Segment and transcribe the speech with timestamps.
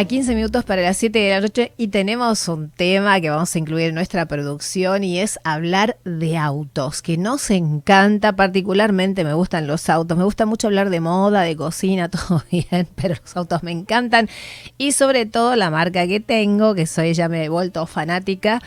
[0.00, 3.54] A 15 minutos para las 7 de la noche y tenemos un tema que vamos
[3.54, 9.34] a incluir en nuestra producción y es hablar de autos, que nos encanta, particularmente me
[9.34, 13.36] gustan los autos, me gusta mucho hablar de moda, de cocina, todo bien, pero los
[13.36, 14.30] autos me encantan
[14.78, 18.62] y sobre todo la marca que tengo, que soy ya me he vuelto fanática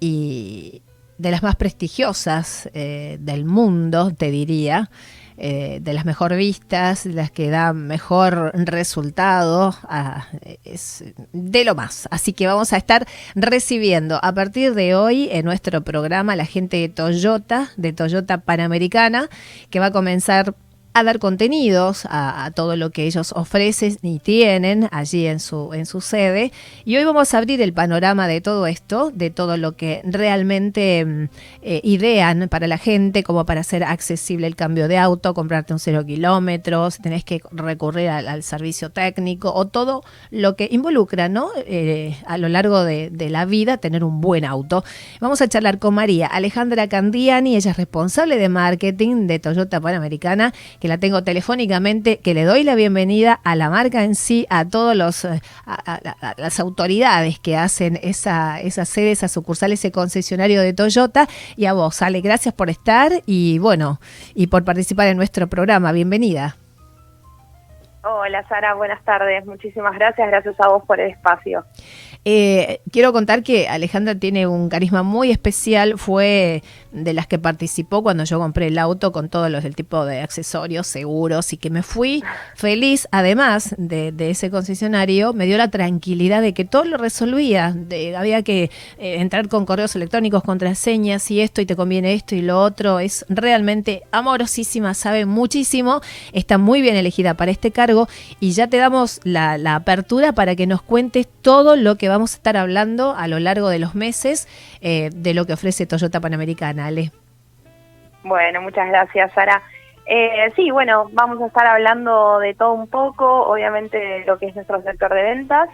[0.00, 0.80] y
[1.18, 4.88] de las más prestigiosas eh, del mundo, te diría.
[5.40, 10.26] Eh, de las mejor vistas, las que dan mejor resultado, ah,
[10.64, 12.08] es de lo más.
[12.10, 13.06] Así que vamos a estar
[13.36, 19.28] recibiendo a partir de hoy en nuestro programa la gente de Toyota, de Toyota Panamericana,
[19.70, 20.56] que va a comenzar
[20.94, 25.86] a dar contenidos a, todo lo que ellos ofrecen y tienen allí en su, en
[25.86, 26.52] su sede.
[26.84, 31.04] Y hoy vamos a abrir el panorama de todo esto, de todo lo que realmente
[31.04, 31.24] mm,
[31.62, 35.78] eh, idean para la gente, como para hacer accesible el cambio de auto, comprarte un
[35.78, 41.50] cero kilómetros, tenés que recurrir al, servicio técnico o todo lo que involucra, ¿no?
[41.66, 44.84] Eh, a lo largo de, de la vida tener un buen auto.
[45.20, 50.52] Vamos a charlar con María Alejandra Candiani, ella es responsable de marketing de Toyota Panamericana,
[50.80, 54.64] que la tengo telefónicamente, que le doy la bienvenida a la marca en sí, a
[54.64, 55.40] todos los eh,
[56.36, 61.26] las autoridades que hacen esa, esa sede, esa sucursal, ese concesionario de Toyota.
[61.56, 63.98] Y a vos, Ale, gracias por estar y bueno,
[64.34, 65.92] y por participar en nuestro programa.
[65.92, 66.56] Bienvenida.
[68.02, 69.44] Hola Sara, buenas tardes.
[69.44, 70.28] Muchísimas gracias.
[70.28, 71.64] Gracias a vos por el espacio.
[72.24, 78.02] Eh, quiero contar que Alejandra tiene un carisma muy especial, fue de las que participó
[78.02, 81.70] cuando yo compré el auto con todos los del tipo de accesorios, seguros y que
[81.70, 82.22] me fui
[82.54, 88.16] feliz, además de, ese concesionario, me dio la tranquilidad de que todo lo resolvía, de,
[88.16, 88.64] había que
[88.98, 93.00] eh, entrar con correos electrónicos, contraseñas y esto y te conviene esto y lo otro,
[93.00, 96.00] es realmente amorosísima, sabe muchísimo,
[96.32, 98.08] está muy bien elegida para este cargo.
[98.40, 102.18] Y ya te damos la, la apertura para que nos cuentes todo lo que va
[102.18, 104.48] vamos a estar hablando a lo largo de los meses
[104.80, 106.86] eh, de lo que ofrece Toyota Panamericana.
[106.86, 107.12] Ale.
[108.24, 109.62] Bueno, muchas gracias, Sara.
[110.04, 114.56] Eh, sí, bueno, vamos a estar hablando de todo un poco, obviamente lo que es
[114.56, 115.68] nuestro sector de ventas,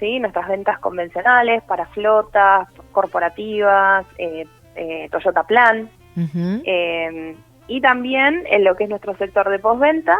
[0.00, 4.46] sí, nuestras ventas convencionales para flotas, corporativas, eh,
[5.12, 5.88] Toyota Plan,
[7.68, 10.18] y también en lo que es nuestro sector de postventa,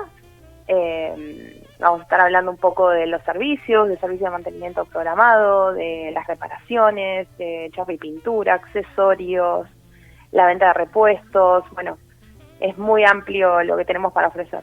[1.78, 6.10] Vamos a estar hablando un poco de los servicios, de servicio de mantenimiento programado, de
[6.12, 9.68] las reparaciones, de chapa y pintura, accesorios,
[10.32, 11.64] la venta de repuestos.
[11.72, 11.96] Bueno,
[12.60, 14.62] es muy amplio lo que tenemos para ofrecer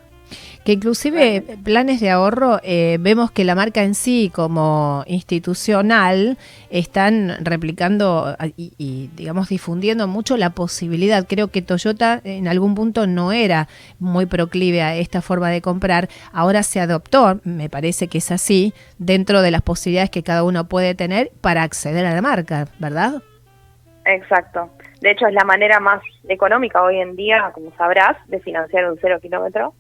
[0.66, 6.40] que inclusive planes de ahorro, eh, vemos que la marca en sí como institucional
[6.72, 11.28] están replicando y, digamos difundiendo mucho la posibilidad.
[11.30, 13.68] Creo que Toyota en algún punto no era
[14.00, 18.74] muy proclive a esta forma de comprar, ahora se adoptó, me parece que es así,
[18.97, 23.22] dentro de las posibilidades que cada uno puede tener para acceder a la marca, ¿verdad?
[24.03, 24.72] Exacto.
[25.00, 28.97] De hecho, es la manera más económica hoy en día, como sabrás, de financiar un
[29.00, 29.76] cero kilómetro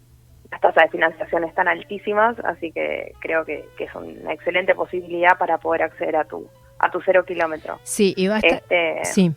[0.51, 5.57] las tasas de financiación están altísimas, así que creo que, es una excelente posibilidad para
[5.57, 7.79] poder acceder a tu a tu cero kilómetro.
[7.83, 9.31] Sí, y va a estar, este, sí.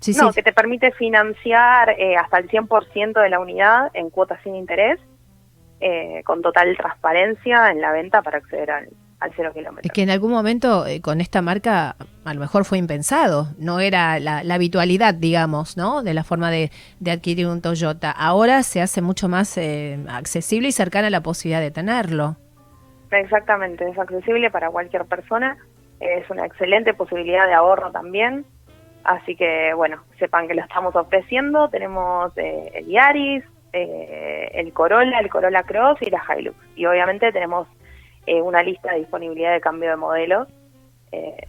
[0.00, 4.42] Sí, no, que te permite financiar eh, hasta el 100% de la unidad en cuotas
[4.42, 4.98] sin interés,
[5.78, 8.88] eh, con total transparencia en la venta para acceder al,
[9.22, 9.82] al cero kilómetro.
[9.84, 13.80] Es que en algún momento eh, con esta marca a lo mejor fue impensado, no
[13.80, 16.02] era la, habitualidad, digamos, ¿no?
[16.02, 16.70] De la forma de,
[17.08, 18.10] adquirir un Toyota.
[18.10, 22.36] Ahora se hace mucho más eh, accesible y cercana a la posibilidad de tenerlo.
[23.10, 25.56] Exactamente, es accesible para cualquier persona,
[26.00, 28.44] es una excelente posibilidad de ahorro también.
[29.04, 31.68] Así que, bueno, sepan que lo estamos ofreciendo.
[31.68, 36.56] Tenemos eh, el Yaris, el Corolla, el Corolla Cross y la Hilux.
[36.76, 37.66] Y obviamente tenemos
[38.26, 40.48] eh, una lista de disponibilidad de cambio de modelos.
[41.12, 41.46] Eh,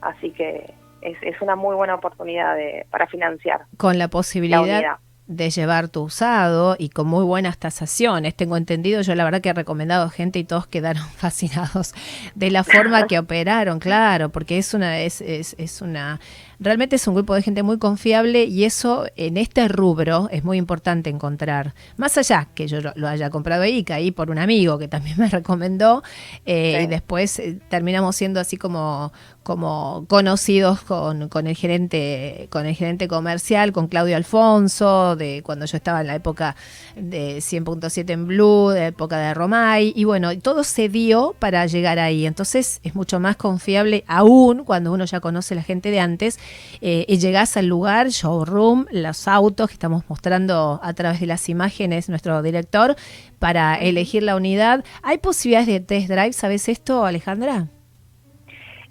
[0.00, 3.62] así que es, es, una muy buena oportunidad de, para financiar.
[3.76, 8.34] Con la posibilidad de llevar tu usado y con muy buenas tasaciones.
[8.34, 11.94] Tengo entendido, yo la verdad que he recomendado gente y todos quedaron fascinados
[12.34, 16.20] de la forma que operaron, claro, porque es una, es, es, es una
[16.58, 20.58] realmente es un grupo de gente muy confiable y eso en este rubro es muy
[20.58, 21.74] importante encontrar.
[21.96, 25.28] Más allá que yo lo haya comprado ahí, caí por un amigo que también me
[25.28, 26.02] recomendó
[26.46, 29.12] eh, y después eh, terminamos siendo así como,
[29.42, 35.66] como conocidos con, con, el gerente con el gerente comercial, con Claudio Alfonso, de cuando
[35.66, 36.56] yo estaba en la época
[36.96, 41.66] de 100.7 en Blue, de la época de Romay, y bueno, todo se dio para
[41.66, 42.26] llegar ahí.
[42.26, 46.38] Entonces es mucho más confiable aún cuando uno ya conoce a la gente de antes
[46.80, 51.48] eh, y llegás al lugar, showroom, los autos que estamos mostrando a través de las
[51.48, 52.96] imágenes nuestro director
[53.38, 54.84] para elegir la unidad.
[55.02, 56.32] ¿Hay posibilidades de test drive?
[56.32, 57.68] ¿Sabes esto, Alejandra?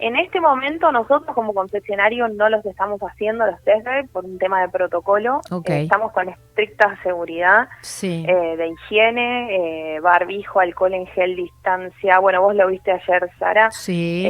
[0.03, 4.37] En este momento nosotros como concesionario no los estamos haciendo los test drive por un
[4.37, 5.39] tema de protocolo.
[5.65, 7.69] Eh, estamos con estricta seguridad
[8.01, 12.19] eh, de higiene, eh, barbijo, alcohol en gel, distancia.
[12.19, 13.71] Bueno, vos lo viste ayer, Sara.
[13.71, 14.27] Sí.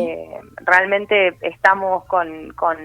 [0.57, 2.77] realmente estamos con, con,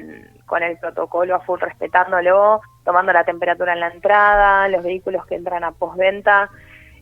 [0.46, 5.34] con el protocolo a full respetándolo, tomando la temperatura en la entrada, los vehículos que
[5.34, 6.48] entran a postventa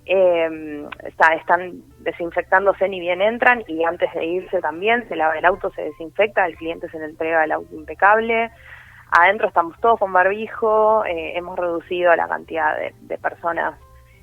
[0.07, 5.45] eh, está, están desinfectándose ni bien entran y antes de irse también se lava el
[5.45, 8.51] auto, se desinfecta, el cliente se le entrega el auto impecable.
[9.11, 13.75] Adentro estamos todos con barbijo, eh, hemos reducido la cantidad de, personas,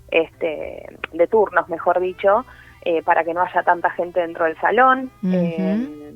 [0.09, 2.45] este, de turnos, mejor dicho,
[2.83, 5.11] eh, para que no haya tanta gente dentro del salón.
[5.25, 6.13] Eh,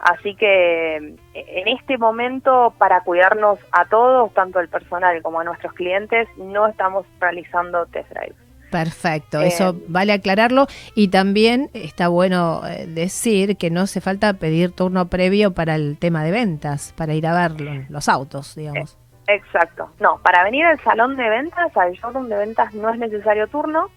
[0.00, 5.72] así que en este momento, para cuidarnos a todos, tanto el personal como a nuestros
[5.74, 8.49] clientes, no estamos realizando test drives.
[8.70, 14.34] Perfecto, eso eh, vale aclararlo y también está bueno eh, decir que no hace falta
[14.34, 18.96] pedir turno previo para el tema de ventas, para ir a ver los autos, digamos.
[19.26, 22.98] Eh, exacto, no, para venir al salón de ventas, al showroom de ventas no es
[22.98, 23.88] necesario turno.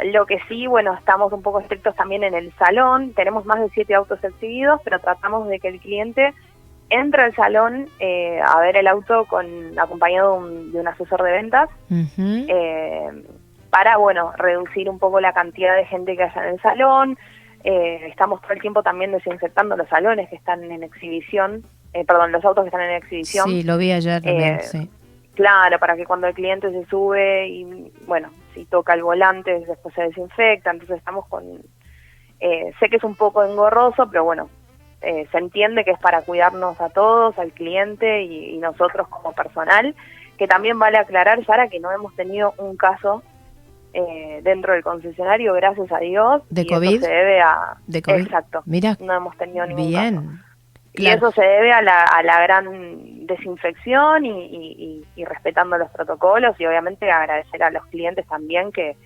[0.00, 3.68] lo que sí, bueno, estamos un poco estrictos también en el salón, tenemos más de
[3.70, 6.34] siete autos exhibidos, pero tratamos de que el cliente
[6.90, 9.46] entra al salón eh, a ver el auto con
[9.78, 13.08] acompañado de un, asesor de ventas eh,
[13.70, 17.18] para, bueno, reducir un poco la cantidad de gente que haya en el salón.
[17.62, 21.62] Eh, estamos todo el tiempo también desinfectando los salones que están en exhibición,
[22.06, 23.48] perdón, los autos que están en exhibición.
[23.48, 24.90] Sí, lo vi ayer también, sí.
[25.34, 29.94] Claro, para que cuando el cliente se sube y, bueno, si toca el volante, después
[29.94, 31.44] se desinfecta, entonces estamos con...
[32.40, 34.50] sé que es un poco engorroso, pero bueno,
[35.02, 39.94] eh, se entiende que es para cuidarnos a todos, al cliente y, nosotros como personal,
[40.36, 43.22] que también vale aclarar, Sara, que no hemos tenido un caso
[43.94, 46.42] eh, dentro del concesionario, gracias a Dios.
[46.50, 47.00] ¿De COVID?
[47.00, 47.78] se debe a...
[47.86, 48.22] ¿De COVID?
[48.22, 48.62] Exacto.
[48.66, 48.96] Mira.
[49.00, 50.40] No hemos tenido ningún bien.
[50.92, 56.58] Y eso se debe a la, a la gran desinfección y, y, respetando los protocolos
[56.58, 58.96] y obviamente agradecer a los clientes también que,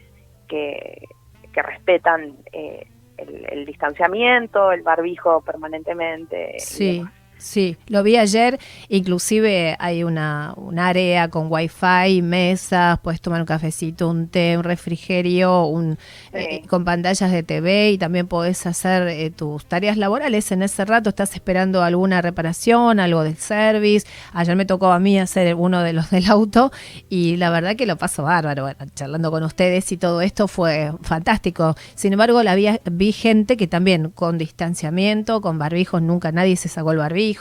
[0.48, 1.06] que,
[1.52, 6.54] que respetan eh, el, distanciamiento, el barbijo permanentemente.
[6.58, 7.04] Sí.
[7.44, 8.58] Sí, lo vi ayer,
[8.88, 14.64] inclusive hay una, un área con wifi, mesas, puedes tomar un cafecito, un té, un
[14.64, 15.98] refrigerio, un,
[16.32, 20.52] eh, con pantallas de TV y también podés hacer eh, tus tareas laborales.
[20.52, 24.06] En ese rato estás esperando alguna reparación, algo del service.
[24.32, 26.72] Ayer me tocó a mí hacer uno de los del auto
[27.10, 28.62] y la verdad que lo paso bárbaro.
[28.62, 31.76] Bueno, charlando con ustedes y todo esto fue fantástico.
[31.94, 36.70] Sin embargo, la vi, vi gente que también con distanciamiento, con barbijos, nunca nadie se
[36.70, 37.33] sacó el barbijo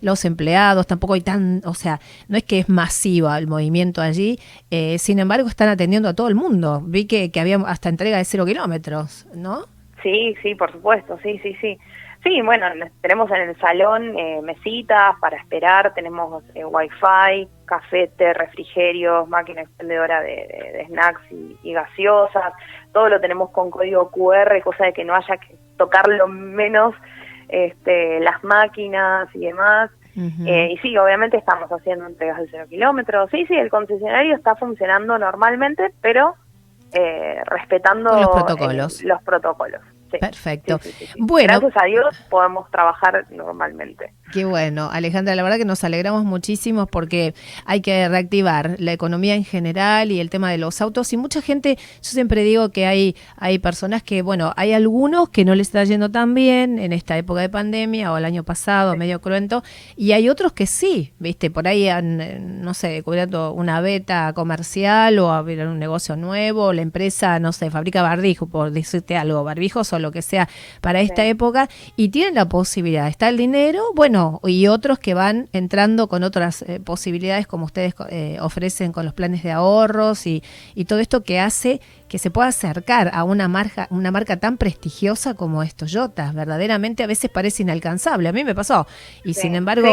[0.00, 4.38] los empleados, tampoco hay tan, o sea, no es que es masiva el movimiento allí,
[4.70, 6.82] eh, sin embargo están atendiendo a todo el mundo.
[6.84, 9.66] Vi que, que había hasta entrega de cero kilómetros, ¿no?
[10.02, 11.78] Sí, sí, por supuesto, sí, sí, sí.
[12.22, 12.66] Sí, bueno,
[13.00, 20.20] tenemos en el salón eh, mesitas para esperar, tenemos eh, wifi, cafete, refrigerios, máquina expendedora
[20.20, 22.52] de, snacks y, y, gaseosas,
[22.92, 26.94] todo lo tenemos con código QR, cosa de que no haya que tocarlo menos
[27.52, 29.90] este, las máquinas y demás.
[30.14, 33.30] Eh, y sí, obviamente estamos haciendo entregas de cero kilómetros.
[33.30, 36.34] Sí, sí, el concesionario está funcionando normalmente, pero
[36.92, 39.02] eh, respetando los protocolos.
[39.04, 39.80] los protocolos.
[40.18, 40.80] Perfecto.
[41.18, 44.12] bueno, gracias a Dios podemos trabajar normalmente.
[44.32, 47.34] Qué bueno, Alejandra, la verdad que nos alegramos muchísimo porque
[47.66, 51.12] hay que reactivar la economía en general y el tema de los autos.
[51.12, 55.44] Y mucha gente, yo siempre digo que hay hay personas que, bueno, hay algunos que
[55.44, 58.96] no les está yendo tan bien en esta época de pandemia o el año pasado,
[58.96, 59.62] medio cruento,
[59.96, 65.18] y hay otros que sí, viste, por ahí han, no sé, descubriendo una beta comercial
[65.18, 69.92] o abrir un negocio nuevo, la empresa, no sé, fabrica barbijo, por decirte algo, barbijos
[69.92, 70.48] o lo que sea
[70.80, 75.48] para esta época y tienen la posibilidad, está el dinero, bueno, y otros que van
[75.52, 80.42] entrando con otras eh, posibilidades como ustedes eh, ofrecen con los planes de ahorros y,
[80.74, 81.80] y todo esto que hace
[82.12, 86.30] que se pueda acercar a una marca, una marca tan prestigiosa como es Toyota.
[86.32, 88.28] Verdaderamente a veces parece inalcanzable.
[88.28, 88.86] A mí me pasó.
[89.24, 89.88] Y sin embargo,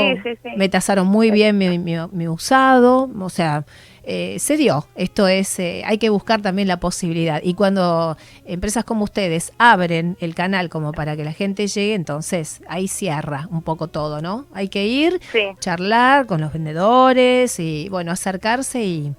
[0.57, 3.09] me tasaron muy bien mi, mi, usado.
[3.21, 3.65] O sea,
[4.11, 4.85] eh, se dio.
[4.95, 7.41] Esto es, eh, hay que buscar también la posibilidad.
[7.43, 12.63] Y cuando empresas como ustedes abren el canal como para que la gente llegue, entonces
[12.67, 14.47] ahí cierra un poco todo, ¿no?
[14.51, 15.19] Hay que ir,
[15.59, 19.13] charlar con los vendedores y, bueno, acercarse y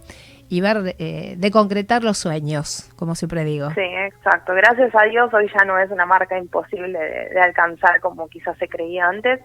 [0.51, 3.71] y ver eh, de concretar los sueños, como siempre digo.
[3.71, 4.53] Sí, exacto.
[4.53, 8.67] Gracias a Dios hoy ya no es una marca imposible de, alcanzar como quizás se
[8.67, 9.41] creía antes.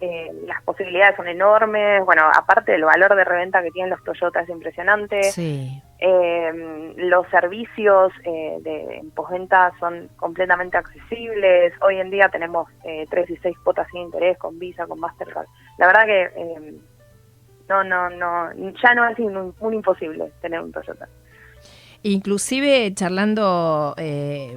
[0.00, 4.40] Eh, las posibilidades son enormes, bueno, aparte del valor de reventa que tienen los Toyota
[4.40, 5.22] es impresionante.
[5.24, 5.82] Sí.
[5.98, 11.74] Eh, los servicios eh, de en postventa son completamente accesibles.
[11.82, 15.46] Hoy en día tenemos eh, 3 y 6 cuotas sin interés con Visa, con Mastercard.
[15.76, 16.74] La verdad que eh,
[17.68, 18.50] no, no, no,
[18.82, 21.06] ya no es un, un imposible tener un Toyota.
[22.02, 24.56] Inclusive charlando eh,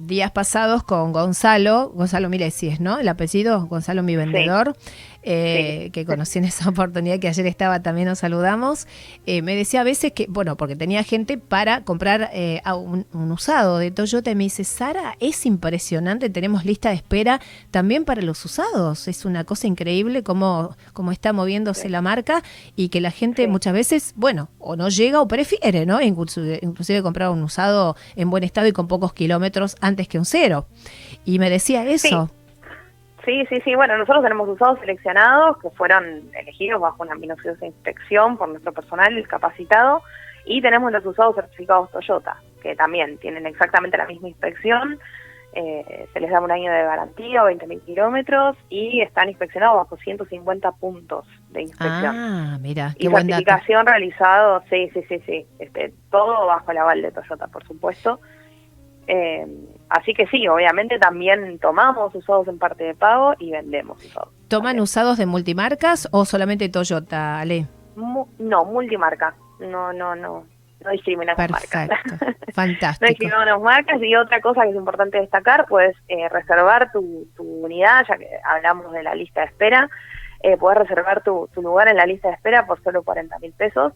[0.00, 2.98] días pasados con Gonzalo, Gonzalo Milesi es, ¿no?
[2.98, 4.76] El apellido, Gonzalo mi vendedor,
[5.24, 5.90] eh, Sí.
[5.90, 8.86] que conocí en esa oportunidad que ayer estaba, también nos saludamos,
[9.26, 13.06] eh, me decía a veces que, bueno, porque tenía gente para comprar eh, a un,
[13.12, 17.40] un usado de Toyota y me dice, Sara, es impresionante, tenemos lista de espera
[17.70, 21.88] también para los usados, es una cosa increíble cómo, cómo está moviéndose Sí.
[21.88, 22.42] la marca
[22.76, 23.48] y que la gente Sí.
[23.48, 26.00] muchas veces, bueno, o no llega o prefiere, ¿no?
[26.00, 30.24] Inclusive, inclusive comprar un usado en buen estado y con pocos kilómetros antes que un
[30.24, 30.66] cero.
[31.24, 32.30] Y me decía eso.
[33.24, 33.74] Sí, sí, sí.
[33.74, 39.26] Bueno, nosotros tenemos usados seleccionados que fueron elegidos bajo una minuciosa inspección por nuestro personal
[39.28, 40.02] capacitado
[40.44, 44.98] y tenemos los usados certificados Toyota, que también tienen exactamente la misma inspección.
[45.56, 50.72] eh, se les da un año de garantía, 20.000 kilómetros y están inspeccionados bajo 150
[50.72, 52.16] puntos de inspección.
[52.16, 53.38] Ah, mira, qué y buen dato.
[53.38, 58.18] certificación realizado, sí, sí, sí, sí, este, todo bajo el aval de Toyota, por supuesto.
[59.06, 59.46] Eh,
[59.88, 64.30] así que sí, obviamente también tomamos usados en parte de pago y vendemos usados.
[64.48, 67.66] ¿Toman usados de multimarcas o solamente Toyota, Ale?
[67.96, 69.34] Mu- no, multimarca.
[69.60, 70.44] No, no, no.
[70.84, 71.98] No discriminamos Perfecto, marcas.
[72.20, 73.08] no fantástico.
[73.08, 74.02] discriminamos marcas.
[74.02, 78.28] Y otra cosa que es importante destacar, puedes eh, reservar tu, tu unidad, ya que
[78.44, 79.88] hablamos de la lista de espera.
[80.42, 83.52] Eh, puedes reservar tu, tu lugar en la lista de espera por solo 40 mil
[83.54, 83.94] pesos.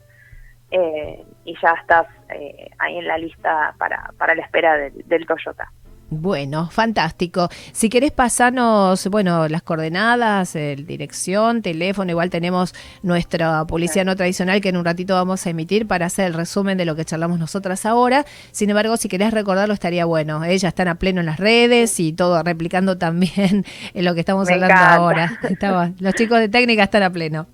[0.70, 5.26] Eh, y ya estás eh, ahí en la lista para, para la espera del, del
[5.26, 5.70] Toyota.
[6.10, 7.48] Bueno, fantástico.
[7.72, 14.62] Si querés pasarnos, bueno, las coordenadas, el dirección, teléfono, igual tenemos nuestra publicidad no tradicional
[14.62, 17.38] que en un ratito vamos a emitir para hacer el resumen de lo que charlamos
[17.38, 18.24] nosotras ahora.
[18.52, 20.44] Sin embargo, si querés recordarlo estaría bueno.
[20.44, 24.48] Ellas están a pleno en las redes y todo replicando también en lo que estamos
[24.48, 24.94] Me hablando encanta.
[24.94, 25.92] ahora.
[26.00, 27.46] Los chicos de técnica están a pleno.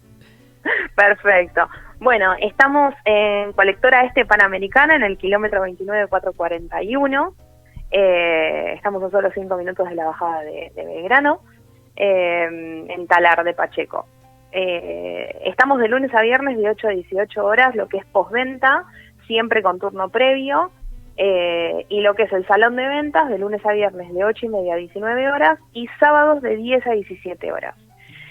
[0.95, 1.69] Perfecto.
[2.01, 7.35] Bueno, estamos en Colectora Este Panamericana, en el kilómetro 29441.
[7.91, 11.41] Eh, estamos a solo cinco minutos de la bajada de, Belgrano,
[11.97, 14.07] eh, en Talar de Pacheco.
[14.51, 18.85] Eh, estamos de lunes a viernes de 8 a 18 horas, lo que es postventa,
[19.27, 20.71] siempre con turno previo.
[21.17, 24.47] eh, y lo que es el salón de ventas de lunes a viernes de 8
[24.47, 27.77] y media a 19 horas y sábados de 10 a 17 horas.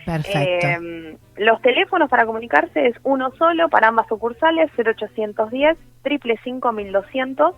[0.06, 0.68] Perfecto.
[0.68, 7.56] Eh, los teléfonos para comunicarse es uno solo para ambas sucursales, 0810 555 1200.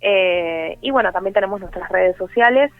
[0.00, 2.70] Eh, y bueno, también tenemos nuestras redes sociales.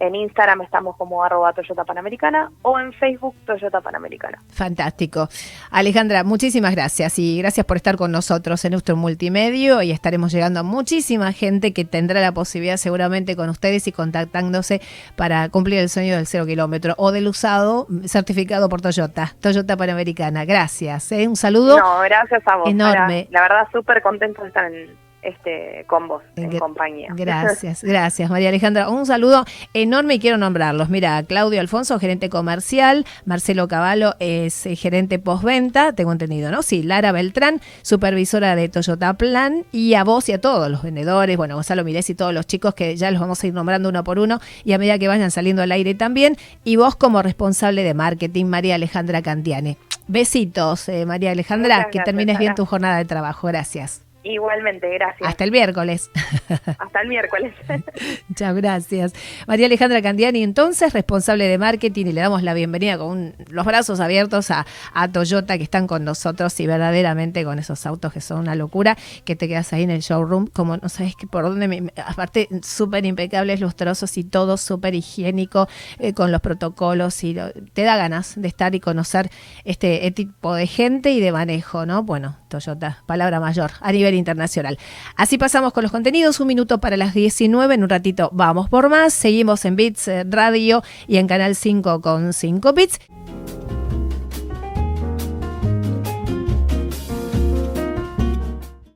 [0.00, 4.38] En Instagram estamos como arroba Toyota Panamericana o en Facebook Toyota Panamericana.
[4.48, 5.28] Fantástico.
[5.70, 10.60] Alejandra, muchísimas gracias y gracias por estar con nosotros en nuestro multimedio y estaremos llegando
[10.60, 14.80] a muchísima gente que tendrá la posibilidad seguramente con ustedes y contactándose
[15.16, 20.44] para cumplir el sueño del cero kilómetro o del usado certificado por Toyota, Toyota Panamericana.
[20.44, 21.10] Gracias.
[21.12, 21.26] ¿eh?
[21.26, 21.78] Un saludo.
[21.78, 22.68] No, gracias a vos.
[22.68, 23.28] enorme.
[23.30, 27.08] La verdad, súper contento de estar en, este, con vos, en Gra- compañía.
[27.14, 28.88] Gracias, gracias María Alejandra.
[28.88, 29.44] Un saludo
[29.74, 30.88] enorme y quiero nombrarlos.
[30.88, 36.62] Mira, Claudio Alfonso, gerente comercial, Marcelo Cavallo es eh, gerente postventa, tengo entendido, ¿no?
[36.62, 41.36] Sí, Lara Beltrán, supervisora de Toyota Plan y a vos y a todos los vendedores,
[41.36, 44.02] bueno, Gonzalo Milés y todos los chicos que ya los vamos a ir nombrando uno
[44.04, 46.36] por uno y a medida que vayan saliendo al aire también.
[46.64, 49.76] Y vos como responsable de marketing, María Alejandra Cantiane.
[50.06, 53.46] Besitos, eh, María Alejandra, que gracias, termines bien tu jornada de trabajo.
[53.46, 54.00] Gracias.
[54.24, 55.28] Igualmente, gracias.
[55.28, 56.10] Hasta el miércoles.
[56.78, 57.54] Hasta el miércoles.
[58.28, 59.12] Muchas gracias.
[59.46, 63.64] María Alejandra Candiani, entonces, responsable de marketing, y le damos la bienvenida con un- los
[63.64, 68.20] brazos abiertos a, a Toyota que están con nosotros y verdaderamente con esos autos que
[68.20, 71.44] son una locura, que te quedas ahí en el showroom, como no sabes que por
[71.44, 75.68] dónde, me- aparte, súper impecables, lustrosos y todo súper higiénico,
[76.00, 79.30] eh, con los protocolos, y lo- te da ganas de estar y conocer
[79.64, 82.02] este tipo de gente y de manejo, ¿no?
[82.02, 84.78] Bueno, Toyota, palabra mayor a nivel internacional.
[85.16, 88.88] Así pasamos con los contenidos, un minuto para las 19, en un ratito vamos por
[88.88, 92.98] más, seguimos en Bits eh, Radio y en Canal 5 con 5 Bits.